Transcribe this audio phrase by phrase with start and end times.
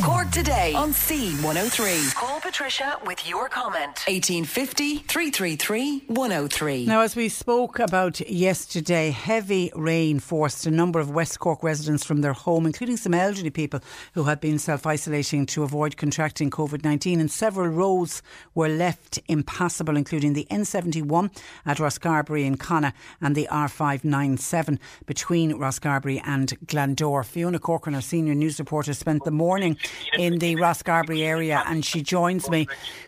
[0.00, 2.14] Cork today on C103.
[2.14, 4.02] Call Patricia with your comment.
[4.08, 6.86] 1850 333 103.
[6.86, 12.04] Now, as we spoke about yesterday, heavy rain forced a number of West Cork residents
[12.04, 13.80] from their home, including some elderly people
[14.14, 17.20] who had been self isolating to avoid contracting COVID 19.
[17.20, 18.22] And several roads
[18.54, 26.22] were left impassable, including the N71 at Rosscarbery in Connacht and the R597 between Rosscarbery
[26.24, 27.26] and Glandore.
[27.26, 29.76] Fiona Corcoran, our senior news reporter, spent the morning
[30.18, 32.66] in the Rosscarbery area and she joins me.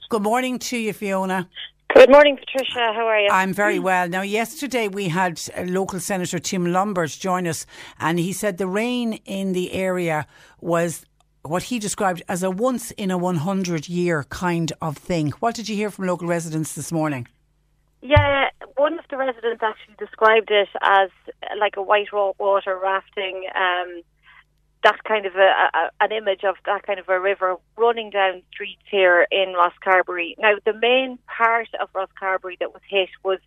[0.08, 1.48] Good morning to you, Fiona.
[1.94, 2.92] Good morning, Patricia.
[2.92, 3.28] How are you?
[3.30, 4.08] I'm very well.
[4.08, 7.67] Now, yesterday we had local Senator Tim Lombard join us,
[8.00, 10.27] and he said the rain in the area
[10.61, 11.06] was
[11.42, 15.30] what he described as a once in a 100 year kind of thing.
[15.39, 17.28] What did you hear from local residents this morning?
[18.02, 21.11] Yeah, one of the residents actually described it as
[21.58, 23.45] like a white water rafting.
[23.55, 24.02] Um,
[24.84, 28.42] that kind of a, a, an image of that kind of a river running down
[28.52, 30.34] streets here in Rosscarbery.
[30.38, 33.40] Now, the main part of Rosscarbery that was hit was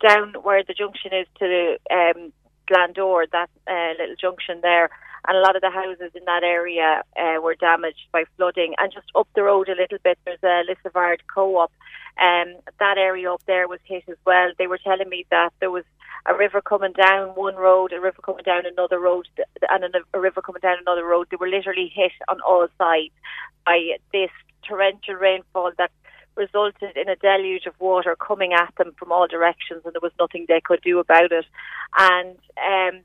[0.00, 2.32] down where the junction is to um,
[2.70, 4.90] Glandore, that uh, little junction there.
[5.26, 8.74] And a lot of the houses in that area uh, were damaged by flooding.
[8.78, 11.72] And just up the road a little bit, there's a Lissavard co-op.
[12.18, 14.50] Um, that area up there was hit as well.
[14.56, 15.84] They were telling me that there was
[16.26, 19.28] a river coming down one road, a river coming down another road,
[19.68, 19.84] and
[20.14, 21.28] a river coming down another road.
[21.30, 23.12] They were literally hit on all sides
[23.64, 24.30] by this
[24.66, 25.90] torrential rainfall that
[26.36, 30.12] resulted in a deluge of water coming at them from all directions, and there was
[30.18, 31.46] nothing they could do about it.
[31.98, 33.00] And um,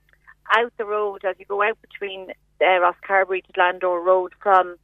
[0.56, 2.32] out the road, as you go out between
[2.62, 4.76] uh, Rosscarbery to Glandore Road from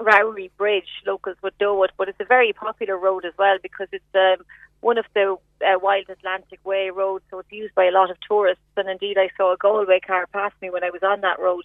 [0.00, 3.88] Rowry Bridge, locals would know it, but it's a very popular road as well because
[3.92, 4.44] it's um,
[4.80, 8.16] one of the uh, Wild Atlantic Way roads, so it's used by a lot of
[8.28, 8.62] tourists.
[8.76, 11.64] And indeed, I saw a Galway car pass me when I was on that road,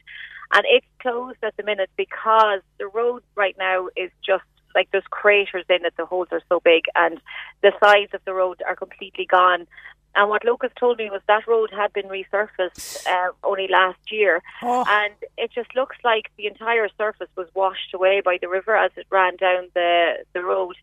[0.53, 4.43] and it's closed at the minute because the road right now is just
[4.75, 5.93] like there's craters in it.
[5.97, 7.19] The holes are so big, and
[7.61, 9.67] the sides of the road are completely gone.
[10.15, 14.41] And what locals told me was that road had been resurfaced uh, only last year,
[14.63, 14.83] Oh.
[14.87, 18.91] and it just looks like the entire surface was washed away by the river as
[18.97, 20.75] it ran down the the road.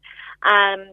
[0.43, 0.93] Um,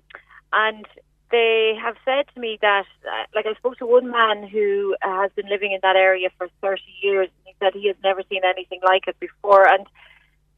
[0.51, 0.85] and
[1.31, 5.21] they have said to me that, uh, like, I spoke to one man who uh,
[5.21, 8.21] has been living in that area for 30 years, and he said he has never
[8.29, 9.67] seen anything like it before.
[9.67, 9.87] And,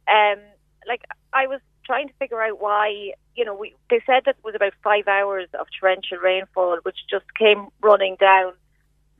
[0.09, 0.44] um,
[0.88, 1.02] like,
[1.34, 4.56] I was trying to figure out why, you know, we, they said that it was
[4.56, 8.53] about five hours of torrential rainfall, which just came running down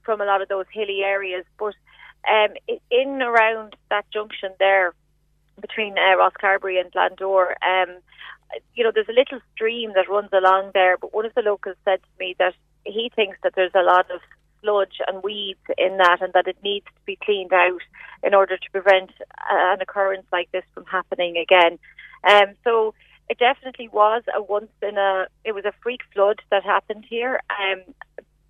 [0.04, 1.46] from a lot of those hilly areas.
[1.58, 1.76] But
[2.30, 2.54] um,
[2.90, 4.94] in around that junction there,
[5.60, 7.96] between uh, Rosscarbery and Glandore, um,
[8.74, 10.98] you know, there's a little stream that runs along there.
[10.98, 12.54] But one of the locals said to me that
[12.86, 14.22] he thinks that there's a lot of
[14.62, 17.82] sludge and weeds in that, and that it needs to be cleaned out
[18.24, 21.78] in order to prevent uh, an occurrence like this from happening again.
[22.26, 22.94] Um, so
[23.30, 25.28] it definitely was a once in a.
[25.44, 27.42] It was a freak flood that happened here.
[27.50, 27.94] Um,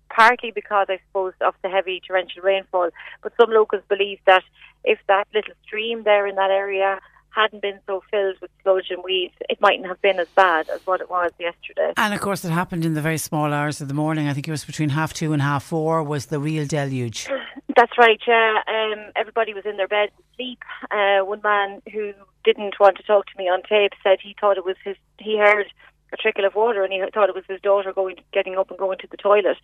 [0.08, 2.90] partly because I suppose of the heavy torrential rainfall,
[3.22, 4.44] but some locals believe that
[4.84, 6.98] if that little stream there in that area
[7.36, 10.80] hadn't been so filled with sludge and weeds, it mightn't have been as bad as
[10.86, 11.92] what it was yesterday.
[11.96, 14.26] And of course, it happened in the very small hours of the morning.
[14.26, 17.28] I think it was between half two and half four was the real deluge.
[17.76, 18.62] That's right, yeah.
[18.66, 20.62] Um, everybody was in their beds asleep.
[20.90, 24.56] Uh, one man who didn't want to talk to me on tape said he thought
[24.56, 25.66] it was his, he heard
[26.12, 28.78] a trickle of water and he thought it was his daughter going, getting up and
[28.78, 29.58] going to the toilet.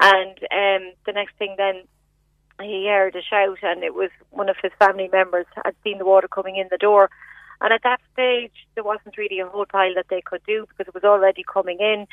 [0.00, 1.82] And um, the next thing then,
[2.60, 6.04] he heard a shout and it was one of his family members had seen the
[6.04, 7.10] water coming in the door.
[7.60, 10.86] And at that stage, there wasn't really a whole pile that they could do because
[10.88, 12.06] it was already coming in.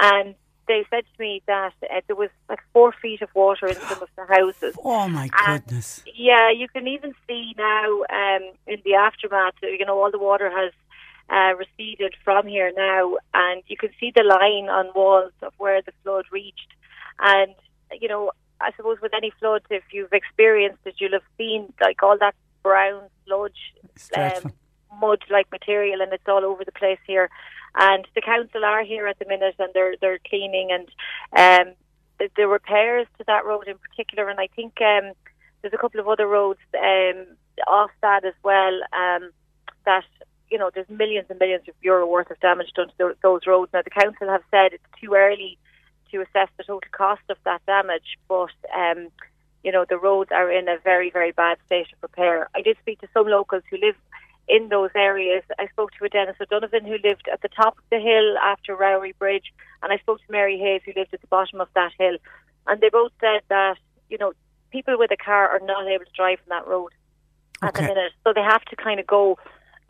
[0.00, 0.34] And
[0.68, 4.02] they said to me that uh, there was like four feet of water in some
[4.02, 4.74] of the houses.
[4.84, 6.02] Oh my And, goodness!
[6.14, 9.54] yeah, you can even see now um, in the aftermath.
[9.62, 10.72] You know, all the water has
[11.30, 15.82] uh, receded from here now, and you can see the line on walls of where
[15.82, 16.68] the flood reached.
[17.18, 17.54] And
[18.00, 18.30] you know,
[18.62, 22.34] I suppose with any flood, if you've experienced it, you'll have seen like all that
[22.62, 23.74] brown sludge,
[24.16, 24.52] um,
[25.00, 27.28] mud-like material, and it's all over the place here.
[27.74, 30.88] And the council are here at the minute, and they're they're cleaning and
[31.68, 31.74] um,
[32.18, 34.28] the, the repairs to that road in particular.
[34.28, 35.12] And I think um,
[35.60, 37.26] there's a couple of other roads um,
[37.66, 38.80] off that as well.
[38.92, 39.30] Um,
[39.84, 40.04] that
[40.50, 43.40] you know, there's millions and millions of euro worth of damage done to tho- those
[43.46, 43.72] roads.
[43.72, 45.58] Now the council have said it's too early
[46.12, 49.08] to assess the total cost of that damage, but um,
[49.64, 52.48] you know the roads are in a very very bad state of repair.
[52.54, 53.96] I did speak to some locals who live
[54.48, 55.42] in those areas.
[55.58, 58.76] I spoke to a Dennis O'Donovan who lived at the top of the hill after
[58.76, 61.92] Rowry Bridge, and I spoke to Mary Hayes who lived at the bottom of that
[61.98, 62.18] hill,
[62.66, 63.78] and they both said that
[64.08, 64.32] you know
[64.70, 66.92] people with a car are not able to drive on that road
[67.62, 69.38] at the minute, so they have to kind of go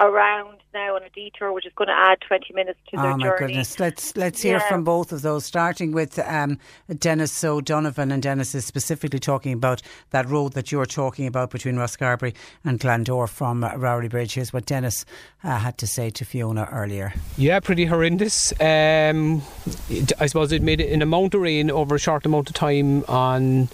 [0.03, 3.25] around now on a detour, which is going to add 20 minutes to their journey.
[3.25, 3.79] Oh my goodness!
[3.79, 4.69] Let's let's hear Yeah.
[4.69, 5.45] from both of those.
[5.45, 6.59] Starting with um,
[6.99, 11.77] Dennis O'Donovan, and Dennis is specifically talking about that road that you're talking about between
[11.77, 12.35] Rosscarbery
[12.65, 14.35] and Glandore from uh, Rowry Bridge.
[14.35, 15.05] Here's what Dennis
[15.45, 17.13] uh, had to say to Fiona earlier.
[17.37, 18.53] Yeah, pretty horrendous.
[18.61, 19.43] Um,
[19.91, 22.55] it, I suppose it made it an amount of rain over a short amount of
[22.55, 23.69] time on.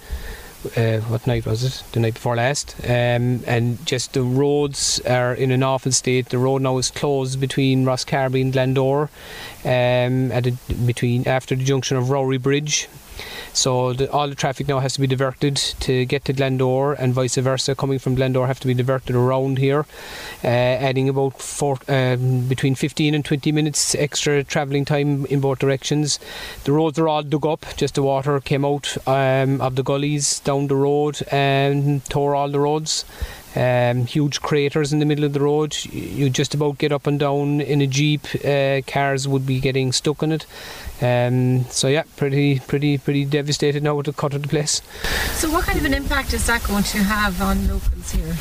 [0.75, 1.83] Uh, what night was it?
[1.93, 2.75] The night before last.
[2.83, 6.29] Um, and just the roads are in an awful state.
[6.29, 9.09] The road now is closed between Ross Rosscarbery and Glandore,
[9.63, 10.51] um, at a,
[10.85, 12.89] between after the junction of Rowry Bridge.
[13.53, 17.13] So the, all the traffic now has to be diverted to get to Glandore, and
[17.13, 17.75] vice versa.
[17.75, 19.85] Coming from Glandore, have to be diverted around here,
[20.43, 25.59] uh, adding about four, um, between 15 and 20 minutes extra travelling time in both
[25.59, 26.19] directions.
[26.63, 27.65] The roads are all dug up.
[27.75, 32.49] Just the water came out um, of the gullies down the road and tore all
[32.49, 33.05] the roads.
[33.55, 35.75] Um, huge craters in the middle of the road.
[35.85, 38.27] You just about get up and down in a jeep.
[38.45, 40.45] Uh, cars would be getting stuck in it.
[41.01, 44.81] Um, so yeah, pretty, pretty, pretty devastated now with the cut of the place.
[45.33, 48.35] So, what kind of an impact is that going to have on locals here?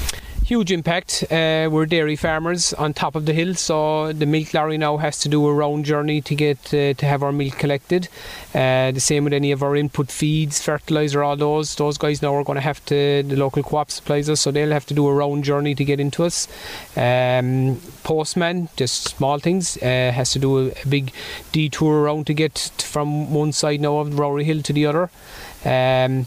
[0.49, 1.25] Huge impact.
[1.31, 5.19] Uh, we're dairy farmers on top of the hill, so the milk lorry now has
[5.19, 8.09] to do a round journey to get uh, to have our milk collected.
[8.55, 11.75] Uh, the same with any of our input feeds, fertilizer, all those.
[11.75, 13.23] Those guys now are going to have to.
[13.25, 16.01] The local co-op supplies us, so they'll have to do a round journey to get
[16.01, 16.49] into us.
[16.97, 21.13] Um, postman, just small things, uh, has to do a, a big
[21.53, 25.11] detour around to get from one side now of Rowry Hill to the other.
[25.67, 26.27] Um,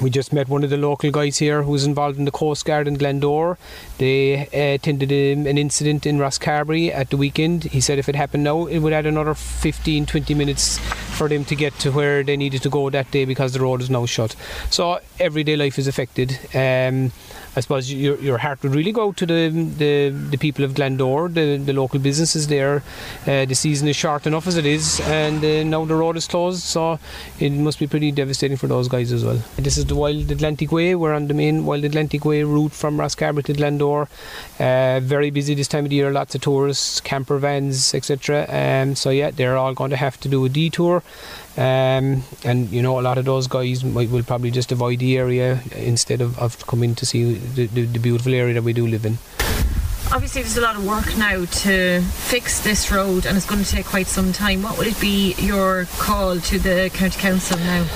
[0.00, 2.64] we just met one of the local guys here who was involved in the Coast
[2.64, 3.56] Guard in Glandore.
[3.98, 7.64] They uh, attended um, an incident in Rosscarbery at the weekend.
[7.64, 10.78] He said if it happened now, it would add another 15 20 minutes
[11.18, 13.82] for them to get to where they needed to go that day because the road
[13.82, 14.36] is now shut.
[14.70, 16.38] So everyday life is affected.
[16.54, 17.12] Um,
[17.56, 21.32] I suppose your, your heart would really go to the, the, the people of Glandore,
[21.34, 22.84] the, the local businesses there.
[23.26, 26.28] Uh, the season is short enough as it is, and uh, now the road is
[26.28, 27.00] closed, so
[27.40, 29.42] it must be pretty devastating for those guys as well.
[29.56, 30.94] This is the Wild Atlantic Way.
[30.94, 34.08] We're on the main Wild Atlantic Way route from Rosscarbery to Glandore.
[34.60, 38.46] Uh, very busy this time of the year, lots of tourists, camper vans, etc.
[38.48, 41.02] Um, so yeah, they're all going to have to do a detour.
[41.56, 45.18] Um, and you know, a lot of those guys might will probably just avoid the
[45.18, 48.86] area instead of, of coming to see the, the, the beautiful area that we do
[48.86, 49.18] live in.
[50.10, 53.70] Obviously, there's a lot of work now to fix this road, and it's going to
[53.70, 54.62] take quite some time.
[54.62, 57.86] What would it be your call to the county council now?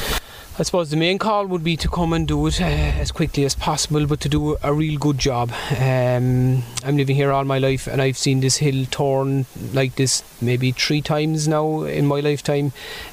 [0.63, 3.45] I suppose the main call would be to come and do it uh, as quickly
[3.45, 5.51] as possible, but to do a real good job.
[5.73, 10.23] Um, I'm living here all my life, and I've seen this hill torn like this
[10.41, 12.71] maybe three times now in my lifetime.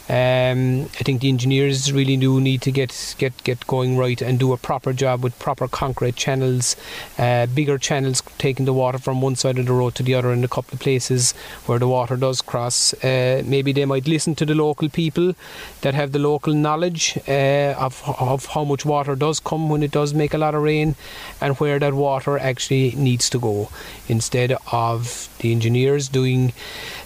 [0.09, 4.37] Um, I think the engineers really do need to get get get going right and
[4.37, 6.75] do a proper job with proper concrete channels,
[7.17, 10.31] uh, bigger channels taking the water from one side of the road to the other
[10.31, 11.31] in a couple of places
[11.65, 12.93] where the water does cross.
[13.03, 15.33] Uh, maybe they might listen to the local people
[15.81, 17.38] that have the local knowledge uh,
[17.77, 20.95] of, of how much water does come when it does make a lot of rain
[21.41, 23.69] and where that water actually needs to go
[24.07, 26.53] instead of the engineers doing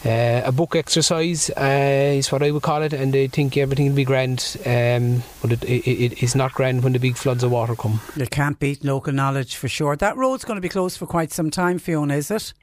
[0.05, 3.87] uh, a book exercise uh, is what I would call it and they think everything
[3.87, 7.43] will be grand um, but it, it, it is not grand when the big floods
[7.43, 7.99] of water come.
[8.15, 9.95] You can't beat local knowledge for sure.
[9.95, 12.53] That road's going to be closed for quite some time, Fiona, is it?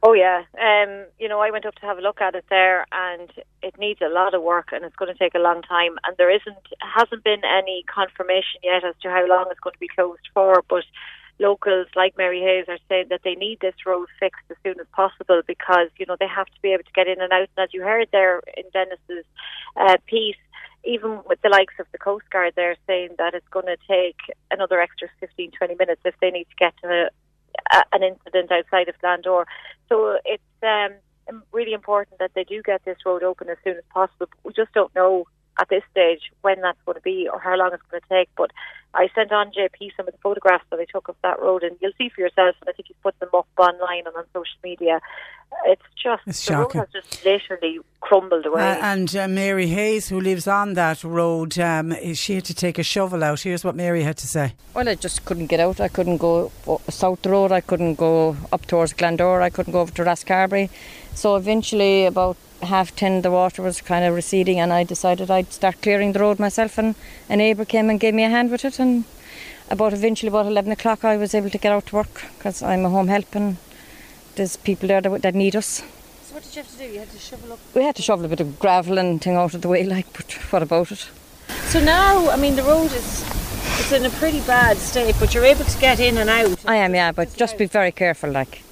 [0.00, 2.86] Oh yeah, um, you know I went up to have a look at it there,
[2.92, 3.30] and
[3.62, 5.98] it needs a lot of work, and it's going to take a long time.
[6.04, 9.80] And there isn't hasn't been any confirmation yet as to how long it's going to
[9.80, 10.62] be closed for.
[10.68, 10.84] But
[11.40, 14.86] locals like Mary Hayes are saying that they need this road fixed as soon as
[14.92, 17.48] possible because you know they have to be able to get in and out.
[17.56, 19.26] And as you heard there in Dennis's
[19.76, 20.36] uh, piece,
[20.84, 24.16] even with the likes of the Coast Guard, they're saying that it's going to take
[24.52, 27.10] another extra 15, 20 minutes if they need to get to
[27.92, 29.44] an incident outside of Glandore.
[29.88, 33.84] So it's um, really important that they do get this road open as soon as
[33.90, 34.28] possible.
[34.44, 35.26] We just don't know
[35.58, 38.28] at this stage when that's going to be or how long it's going to take.
[38.36, 38.50] But
[38.94, 41.76] I sent on JP some of the photographs that I took of that road, and
[41.80, 42.56] you'll see for yourself.
[42.60, 45.00] And I think he's put them up online and on social media.
[45.66, 46.80] It's just It's the road shocking.
[46.80, 48.62] has just literally crumbled away.
[48.62, 52.78] Uh, and uh, Mary Hayes, who lives on that road, um, she had to take
[52.78, 53.40] a shovel out.
[53.40, 54.54] Here's what Mary had to say.
[54.74, 55.80] Well, I just couldn't get out.
[55.80, 56.52] I couldn't go
[56.88, 57.50] south the road.
[57.50, 59.42] I couldn't go up towards Glandore.
[59.42, 60.70] I couldn't go over to Rosscarbery.
[61.14, 65.52] So eventually, about half ten, the water was kind of receding, and I decided I'd
[65.52, 66.78] start clearing the road myself.
[66.78, 66.94] And
[67.28, 68.78] a neighbour came and gave me a hand with it.
[68.78, 69.04] And
[69.70, 72.84] about eventually, about eleven o'clock, I was able to get out to work because I'm
[72.84, 73.56] a home help and
[74.36, 75.82] there's people there that, that need us.
[76.22, 76.84] So what did you have to do?
[76.84, 77.58] You had to shovel up.
[77.74, 80.12] We had to shovel a bit of gravel and thing out of the way, like,
[80.12, 81.08] but what about it?
[81.64, 83.24] So now, I mean, the road is
[83.80, 86.58] it's in a pretty bad state, but you're able to get in and out.
[86.66, 88.62] I am, yeah, but just be very careful, like.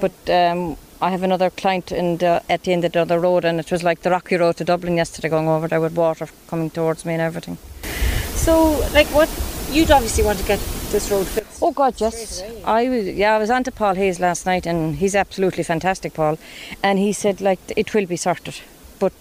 [0.00, 3.44] But um, I have another client in the, at the end of the other road,
[3.44, 6.28] and it was like the rocky road to Dublin yesterday, going over there with water
[6.48, 7.58] coming towards me and everything.
[8.34, 9.28] So, like, what
[9.70, 10.60] you'd obviously want to get
[10.90, 11.62] this road fixed.
[11.62, 12.42] Oh God, yes.
[12.64, 16.14] I was, yeah, I was on to Paul Hayes last night, and he's absolutely fantastic,
[16.14, 16.38] Paul.
[16.82, 18.60] And he said like it will be sorted,
[18.98, 19.12] but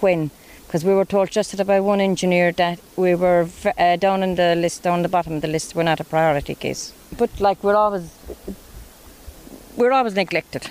[0.00, 0.30] when?
[0.66, 4.54] Because we were told just by one engineer that we were uh, down in the
[4.54, 6.92] list, down the bottom of the list, we're not a priority case.
[7.18, 8.08] But like we're always,
[9.76, 10.70] we're always neglected.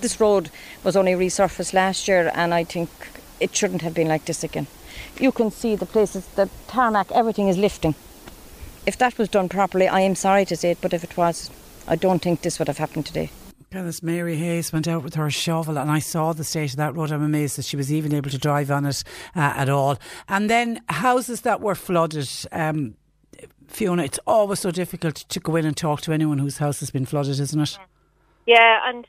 [0.00, 0.50] This road
[0.84, 2.88] was only resurfaced last year, and I think
[3.40, 4.66] it shouldn't have been like this again.
[5.18, 7.94] You can see the places, the tarmac, everything is lifting.
[8.86, 11.50] If that was done properly, I am sorry to say it, but if it was,
[11.86, 13.30] I don't think this would have happened today.
[13.70, 16.94] Goodness, Mary Hayes went out with her shovel, and I saw the state of that
[16.94, 17.12] road.
[17.12, 19.04] I'm amazed that she was even able to drive on it
[19.36, 19.98] uh, at all.
[20.26, 22.30] And then houses that were flooded.
[22.50, 22.94] Um,
[23.66, 26.90] Fiona, it's always so difficult to go in and talk to anyone whose house has
[26.90, 27.78] been flooded, isn't it?
[28.46, 29.06] Yeah, and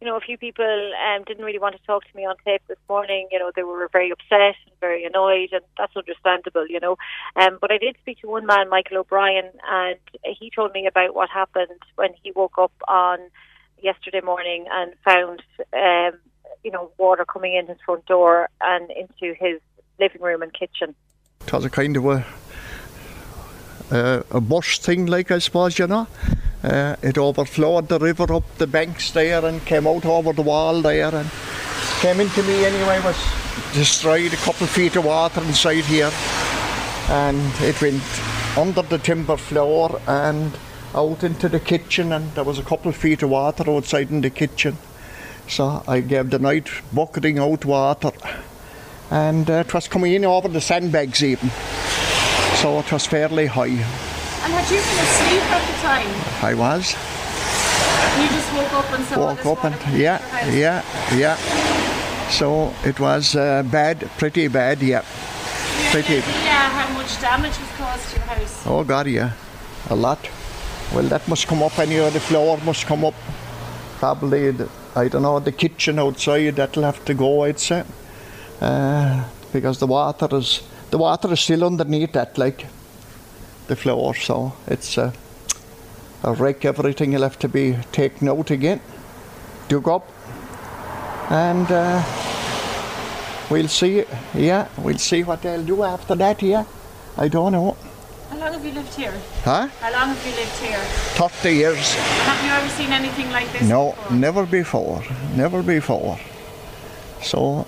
[0.00, 2.62] you know, a few people um, didn't really want to talk to me on tape
[2.68, 3.28] this morning.
[3.30, 6.66] You know, they were very upset and very annoyed, and that's understandable.
[6.66, 6.96] You know,
[7.36, 11.14] um, but I did speak to one man, Michael O'Brien, and he told me about
[11.14, 13.18] what happened when he woke up on
[13.82, 15.42] yesterday morning and found,
[15.74, 16.18] um,
[16.64, 19.60] you know, water coming in his front door and into his
[19.98, 20.94] living room and kitchen.
[21.46, 22.24] It was a kind of a,
[23.90, 26.06] uh, a burst thing, like I suppose, you know.
[26.62, 30.82] Uh, it overflowed the river up the banks there and came out over the wall
[30.82, 31.30] there and
[32.00, 33.16] came into me anyway, was
[33.72, 36.10] destroyed a couple of feet of water inside here.
[37.08, 38.02] And it went
[38.58, 40.52] under the timber floor and
[40.94, 44.20] out into the kitchen and there was a couple of feet of water outside in
[44.20, 44.76] the kitchen.
[45.48, 48.12] So I gave the night bucketing out water
[49.10, 51.50] and uh, it was coming in over the sandbags even.
[52.56, 54.09] So it was fairly high.
[54.42, 56.10] And had you been asleep at the time?
[56.42, 56.94] I was.
[58.20, 60.18] You just woke up and saw Woke up and yeah,
[60.50, 60.82] yeah,
[61.14, 61.36] yeah.
[62.30, 65.02] So it was uh, bad, pretty bad, yeah.
[65.02, 66.16] Do you have Pretty.
[66.18, 68.66] idea how much damage was caused to your house?
[68.66, 69.32] Oh God, yeah,
[69.88, 70.18] a lot.
[70.94, 72.10] Well, that must come up anyway.
[72.10, 73.14] The floor must come up.
[73.98, 76.56] Probably, the, I don't know, the kitchen outside.
[76.56, 77.44] That'll have to go.
[77.44, 77.84] I'd say,
[78.60, 82.66] uh, because the water is the water is still underneath that, like
[83.70, 84.14] the floor.
[84.14, 85.12] So it's uh,
[86.22, 86.64] a wreck.
[86.64, 88.80] Everything will have to be taken out again,
[89.68, 90.06] dug up,
[91.30, 92.02] and uh,
[93.48, 94.04] we'll see.
[94.34, 96.42] Yeah, we'll see what they'll do after that.
[96.42, 96.64] Yeah,
[97.16, 97.76] I don't know.
[98.30, 99.14] How long have you lived here?
[99.44, 99.68] Huh?
[99.80, 100.78] How long have you lived here?
[101.18, 101.94] 30 years.
[101.94, 103.68] Have you ever seen anything like this?
[103.68, 104.16] No, before?
[104.16, 105.02] never before.
[105.36, 106.18] Never before.
[107.22, 107.66] So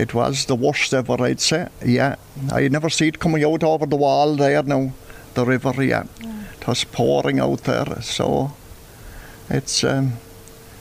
[0.00, 1.68] it was the worst ever, I'd say.
[1.84, 2.16] Yeah.
[2.50, 4.92] I never see it coming out over the wall there now,
[5.34, 6.04] the river, yeah.
[6.58, 8.52] It was pouring out there, so
[9.50, 10.14] it's, um,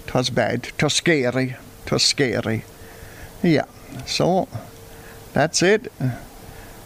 [0.07, 0.67] it was bad.
[0.67, 1.57] It was scary.
[1.85, 2.63] It was scary.
[3.43, 3.65] Yeah.
[4.05, 4.47] So
[5.33, 5.91] that's it.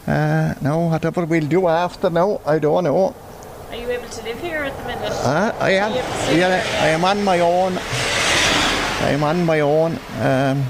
[0.06, 3.14] Uh, now, whatever we'll do after now, I don't know.
[3.70, 5.12] Are you able to live here at the minute?
[5.22, 5.92] Uh, I am.
[5.92, 6.82] Are you able to stay Yeah.
[6.82, 7.78] I am on my own.
[7.78, 9.98] I am on my own.
[10.20, 10.64] Um,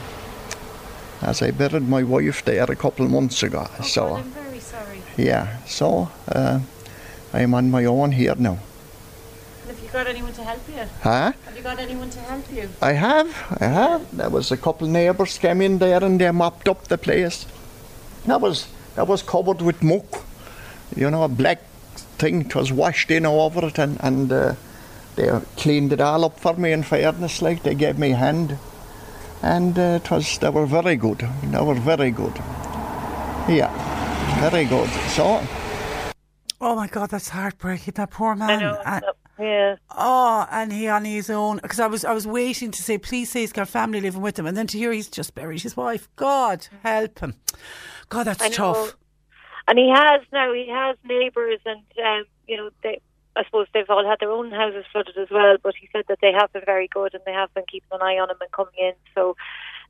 [1.24, 3.66] as I buried my wife there a couple of months ago.
[3.78, 5.02] Oh, so God, I'm very sorry.
[5.16, 6.60] yeah, so uh,
[7.32, 8.58] I am on my own here now.
[9.62, 10.84] And have you got anyone to help you?
[11.02, 11.32] Huh?
[11.44, 12.68] Have you got anyone to help you?
[12.82, 14.16] I have, I have.
[14.16, 17.46] There was a couple of neighbours came in there and they mopped up the place.
[18.26, 20.24] That was that was covered with muck,
[20.94, 21.62] you know, a black
[22.18, 22.42] thing.
[22.42, 24.54] It was washed in over it, and and uh,
[25.16, 26.72] they cleaned it all up for me.
[26.72, 28.58] In fairness, like they gave me a hand,
[29.44, 31.18] and uh, it was they were very good.
[31.42, 32.34] They were very good.
[33.48, 33.70] Yeah,
[34.40, 34.88] very good.
[35.10, 35.42] So.
[36.60, 37.94] Oh my God, that's heartbreaking.
[37.94, 38.50] That poor man.
[38.50, 38.82] I know.
[38.84, 39.04] And-
[39.38, 39.76] yeah.
[39.90, 43.30] Oh, and he on his own because I was I was waiting to say please
[43.30, 45.76] say he's got family living with him, and then to hear he's just buried his
[45.76, 46.08] wife.
[46.16, 47.34] God help him.
[48.08, 48.96] God, that's tough.
[49.66, 50.52] And he has now.
[50.52, 53.00] He has neighbours, and um, you know, they.
[53.36, 55.56] I suppose they've all had their own houses flooded as well.
[55.62, 58.02] But he said that they have been very good, and they have been keeping an
[58.02, 58.92] eye on him and coming in.
[59.14, 59.36] So,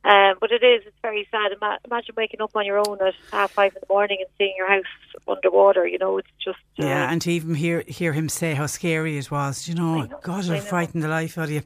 [0.03, 0.83] um, but it is.
[0.85, 1.51] It's very sad.
[1.51, 4.53] Ima- Imagine waking up on your own at half five in the morning and seeing
[4.57, 4.83] your house
[5.27, 5.85] underwater.
[5.87, 6.57] You know, it's just.
[6.79, 10.07] Uh, Yeah, and to even hear hear him say how scary it was, you know,
[10.23, 10.65] God, I it know.
[10.65, 11.61] frightened the life out of you.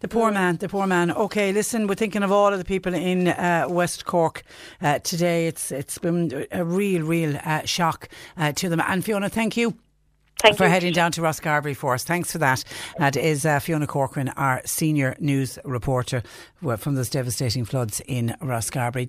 [0.00, 1.10] The poor man, the poor man.
[1.10, 4.42] Okay, listen, we're thinking of all of the people in uh, West Cork
[4.82, 5.46] uh, today.
[5.46, 8.80] It's it's been a real, real uh, shock uh, to them.
[8.86, 9.74] And Fiona, thank you.
[10.40, 10.70] Thank for you.
[10.70, 12.04] heading down to Rosscarbery for us.
[12.04, 12.64] Thanks for that.
[12.98, 16.22] That is uh, Fiona Corcoran, our senior news reporter
[16.78, 19.08] from those devastating floods in Rosscarbery.